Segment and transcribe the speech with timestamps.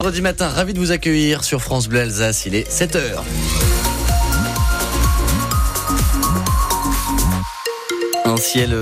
[0.00, 3.00] Vendredi matin, ravi de vous accueillir sur France Bleu Alsace, il est 7h.
[8.24, 8.80] Un ciel euh,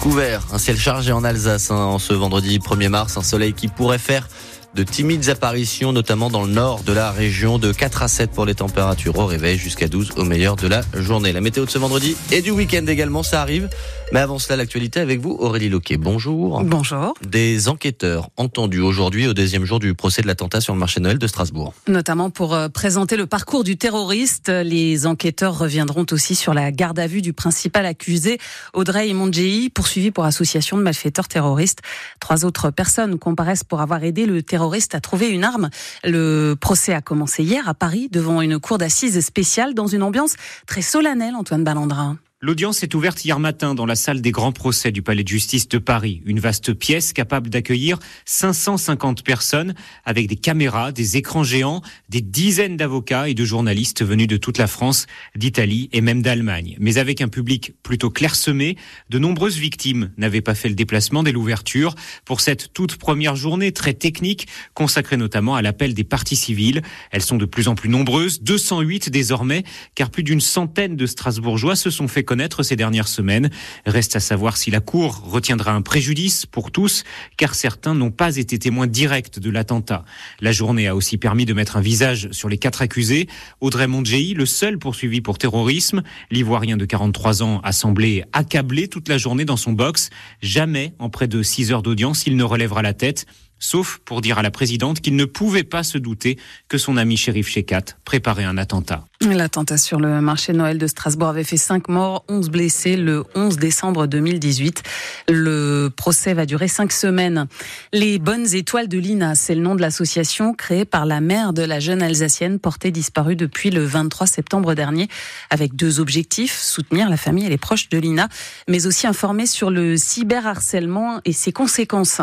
[0.00, 3.68] couvert, un ciel chargé en Alsace hein, en ce vendredi 1er mars, un soleil qui
[3.68, 4.28] pourrait faire
[4.76, 8.46] de timides apparitions, notamment dans le nord de la région, de 4 à 7 pour
[8.46, 11.32] les températures au réveil, jusqu'à 12 au meilleur de la journée.
[11.32, 13.68] La météo de ce vendredi et du week-end également, ça arrive.
[14.12, 15.96] Mais avant cela, l'actualité avec vous, Aurélie Loquet.
[15.96, 16.62] Bonjour.
[16.62, 17.14] Bonjour.
[17.26, 21.18] Des enquêteurs entendus aujourd'hui au deuxième jour du procès de l'attentat sur le marché Noël
[21.18, 21.74] de Strasbourg.
[21.88, 27.00] Notamment pour euh, présenter le parcours du terroriste, les enquêteurs reviendront aussi sur la garde
[27.00, 28.38] à vue du principal accusé,
[28.74, 31.80] Audrey Mondjei, poursuivi pour association de malfaiteurs terroristes.
[32.20, 35.68] Trois autres personnes comparaissent pour avoir aidé le terroriste à trouver une arme.
[36.04, 40.36] Le procès a commencé hier à Paris devant une cour d'assises spéciale dans une ambiance
[40.66, 42.18] très solennelle, Antoine Ballandrin.
[42.42, 45.68] L'audience est ouverte hier matin dans la salle des grands procès du Palais de justice
[45.68, 46.20] de Paris.
[46.26, 52.76] Une vaste pièce capable d'accueillir 550 personnes avec des caméras, des écrans géants, des dizaines
[52.76, 56.76] d'avocats et de journalistes venus de toute la France, d'Italie et même d'Allemagne.
[56.78, 58.76] Mais avec un public plutôt clairsemé,
[59.08, 61.94] de nombreuses victimes n'avaient pas fait le déplacement dès l'ouverture
[62.26, 66.82] pour cette toute première journée très technique consacrée notamment à l'appel des parties civiles.
[67.12, 71.76] Elles sont de plus en plus nombreuses, 208 désormais, car plus d'une centaine de Strasbourgeois
[71.76, 73.48] se sont fait connaître ces dernières semaines.
[73.86, 77.04] Reste à savoir si la Cour retiendra un préjudice pour tous,
[77.38, 80.04] car certains n'ont pas été témoins directs de l'attentat.
[80.40, 83.28] La journée a aussi permis de mettre un visage sur les quatre accusés.
[83.60, 89.08] Audrey Mondjei, le seul poursuivi pour terrorisme, l'ivoirien de 43 ans a semblé accablé toute
[89.08, 90.10] la journée dans son box.
[90.42, 93.26] Jamais, en près de 6 heures d'audience, il ne relèvera la tête
[93.58, 97.16] sauf pour dire à la présidente qu'il ne pouvait pas se douter que son ami
[97.16, 99.04] shérif Shekat préparait un attentat.
[99.22, 103.56] L'attentat sur le marché Noël de Strasbourg avait fait 5 morts, 11 blessés le 11
[103.56, 104.82] décembre 2018.
[105.30, 107.46] Le procès va durer 5 semaines.
[107.94, 111.62] Les bonnes étoiles de l'INA, c'est le nom de l'association créée par la mère de
[111.62, 115.08] la jeune Alsacienne portée disparue depuis le 23 septembre dernier
[115.48, 118.28] avec deux objectifs, soutenir la famille et les proches de l'INA,
[118.68, 122.20] mais aussi informer sur le cyberharcèlement et ses conséquences.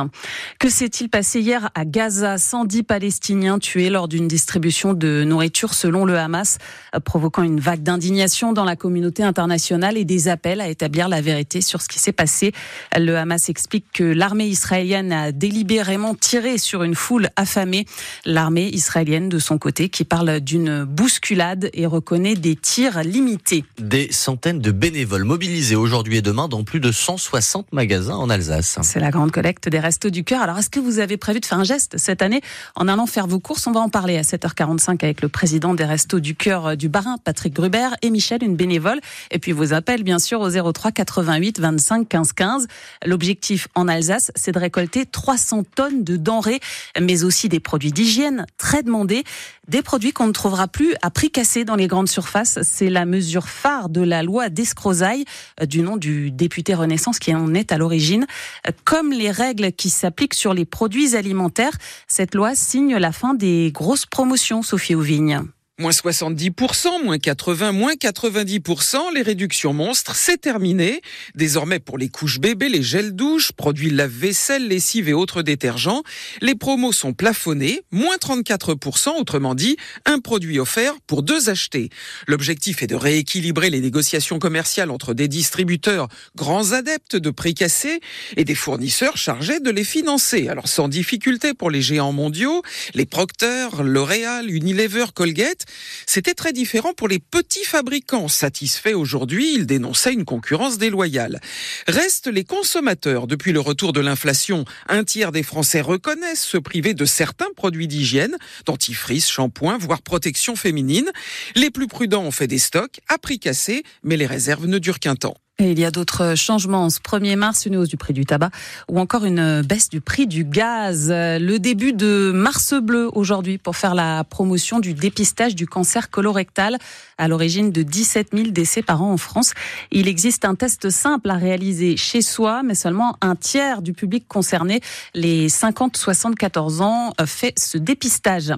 [0.60, 6.06] Que s'est-il passé hier à Gaza 110 Palestiniens tués lors d'une distribution de nourriture selon
[6.06, 6.58] le Hamas
[7.06, 11.62] provoquant une vague d'indignation dans la communauté internationale et des appels à établir la vérité
[11.62, 12.52] sur ce qui s'est passé.
[12.96, 17.86] Le Hamas explique que l'armée israélienne a délibérément tiré sur une foule affamée.
[18.26, 23.64] L'armée israélienne, de son côté, qui parle d'une bousculade et reconnaît des tirs limités.
[23.80, 28.78] Des centaines de bénévoles mobilisés aujourd'hui et demain dans plus de 160 magasins en Alsace.
[28.82, 30.42] C'est la grande collecte des Restos du Cœur.
[30.42, 32.42] Alors, est-ce que vous avez prévu de faire un geste cette année
[32.76, 35.86] en allant faire vos courses On va en parler à 7h45 avec le président des
[35.86, 39.00] Restos du Cœur du Barin, Patrick Gruber, et Michel, une bénévole.
[39.32, 42.68] Et puis vos appels, bien sûr, au 03 88 25 15 15.
[43.06, 46.60] L'objectif en Alsace, c'est de récolter 300 tonnes de denrées,
[47.00, 49.24] mais aussi des produits d'hygiène très demandés,
[49.68, 52.60] des produits qu'on ne trouvera plus à prix cassé dans les grandes surfaces.
[52.64, 55.26] C'est la mesure phare de la loi d'Escrozaille,
[55.62, 58.26] euh, du nom du député Renaissance qui en est à l'origine.
[58.68, 61.78] Euh, comme les règles qui s'appliquent sur les produits alimentaires,
[62.08, 65.42] cette loi signe la fin des grosses promotions, Sophie Auvigne.
[65.80, 71.02] Moins 70%, moins 80%, moins 90%, les réductions monstres, c'est terminé.
[71.34, 76.04] Désormais, pour les couches bébés, les gels douches, produits lave-vaisselle, lessive et autres détergents,
[76.42, 79.76] les promos sont plafonnés, moins 34%, autrement dit,
[80.06, 81.90] un produit offert pour deux achetés.
[82.28, 88.00] L'objectif est de rééquilibrer les négociations commerciales entre des distributeurs grands adeptes de prix cassés
[88.38, 90.50] et des fournisseurs chargés de les financer.
[90.50, 92.62] Alors, sans difficulté pour les géants mondiaux,
[92.94, 95.63] les Procter, L'Oréal, Unilever, Colgate,
[96.06, 98.28] c'était très différent pour les petits fabricants.
[98.28, 101.40] Satisfaits aujourd'hui, ils dénonçaient une concurrence déloyale.
[101.88, 103.28] Restent les consommateurs.
[103.28, 107.88] Depuis le retour de l'inflation, un tiers des Français reconnaissent se priver de certains produits
[107.88, 111.12] d'hygiène, dentifrice, shampoing, voire protection féminine.
[111.56, 115.00] Les plus prudents ont fait des stocks à prix cassé, mais les réserves ne durent
[115.00, 115.36] qu'un temps.
[115.60, 116.90] Il y a d'autres changements.
[116.90, 118.50] Ce 1er mars, une hausse du prix du tabac
[118.90, 121.10] ou encore une baisse du prix du gaz.
[121.12, 126.80] Le début de Mars bleu aujourd'hui pour faire la promotion du dépistage du cancer colorectal
[127.20, 129.54] à l'origine de 17 000 décès par an en France.
[129.92, 134.28] Il existe un test simple à réaliser chez soi, mais seulement un tiers du public
[134.28, 134.82] concerné,
[135.14, 138.54] les 50-74 ans, fait ce dépistage.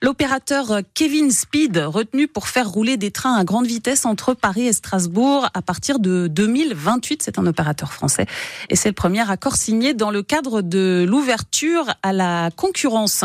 [0.00, 4.72] L'opérateur Kevin Speed, retenu pour faire rouler des trains à grande vitesse entre Paris et
[4.72, 7.20] Strasbourg à partir de 2028.
[7.24, 8.26] C'est un opérateur français
[8.70, 13.24] et c'est le premier accord signé dans le cadre de l'ouverture à la concurrence.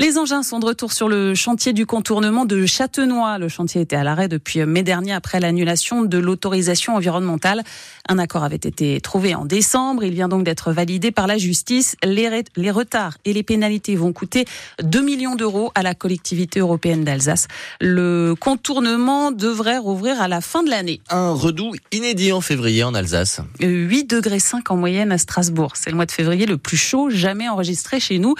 [0.00, 3.38] Les engins sont de retour sur le chantier du contournement de Châtenois.
[3.38, 7.64] Le chantier était à l'arrêt depuis mai dernier après l'annulation de l'autorisation environnementale.
[8.08, 10.04] Un accord avait été trouvé en décembre.
[10.04, 11.96] Il vient donc d'être validé par la justice.
[12.04, 14.44] Les, retards et les pénalités vont coûter
[14.82, 17.48] 2 millions d'euros à la collectivité européenne d'Alsace.
[17.80, 21.00] Le contournement devrait rouvrir à la fin de l'année.
[21.10, 23.40] Un redout inédit en février en Alsace.
[23.58, 25.72] 8 degrés 5 en moyenne à Strasbourg.
[25.74, 28.36] C'est le mois de février le plus chaud jamais enregistré chez nous.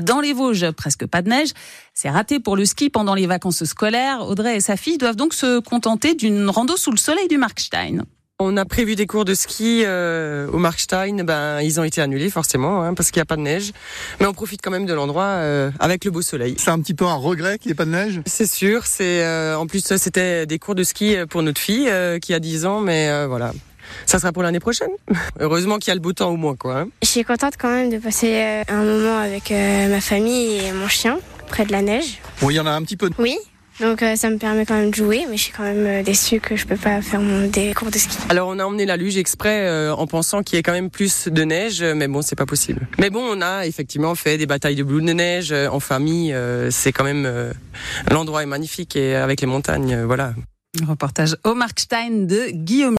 [0.00, 1.48] Dans les Vosges, presque pas de neige.
[1.92, 4.24] C'est raté pour le ski pendant les vacances scolaires.
[4.28, 8.04] Audrey et sa fille doivent donc se contenter d'une rando sous le soleil du Markstein.
[8.42, 12.30] On a prévu des cours de ski euh, au Markstein, ben ils ont été annulés
[12.30, 13.72] forcément hein, parce qu'il n'y a pas de neige.
[14.18, 16.54] Mais on profite quand même de l'endroit euh, avec le beau soleil.
[16.56, 18.22] C'est un petit peu un regret qu'il n'y ait pas de neige?
[18.24, 18.86] C'est sûr.
[18.86, 21.92] C'est euh, en plus c'était des cours de ski pour notre fille
[22.22, 23.52] qui a 10 ans, mais voilà.
[24.06, 24.88] Ça sera pour l'année prochaine.
[25.38, 26.78] Heureusement qu'il y a le beau temps au moins quoi.
[26.78, 26.88] Hein.
[27.02, 31.18] Je suis contente quand même de passer un moment avec ma famille et mon chien
[31.46, 32.20] près de la neige.
[32.40, 33.10] Oui, il y en a un petit peu.
[33.18, 33.36] Oui,
[33.80, 36.02] donc euh, ça me permet quand même de jouer, mais je suis quand même euh,
[36.02, 38.16] déçue que je peux pas faire mon, des cours de ski.
[38.28, 40.90] Alors on a emmené la luge exprès euh, en pensant qu'il y ait quand même
[40.90, 42.86] plus de neige, mais bon c'est pas possible.
[42.98, 46.34] Mais bon on a effectivement fait des batailles de blouses de neige en famille.
[46.70, 47.52] c'est quand même
[48.10, 50.34] l'endroit est magnifique et avec les montagnes, voilà.
[50.86, 52.88] Reportage au Markstein de Guillaume.